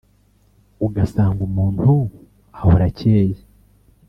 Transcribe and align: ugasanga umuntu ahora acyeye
ugasanga 0.85 1.39
umuntu 1.49 1.89
ahora 2.59 2.83
acyeye 2.89 3.39